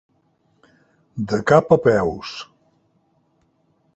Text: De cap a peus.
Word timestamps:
De 1.33 1.39
cap 1.51 1.75
a 1.77 1.77
peus. 1.83 2.33